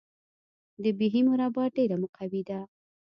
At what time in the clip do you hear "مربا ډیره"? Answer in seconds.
1.27-1.95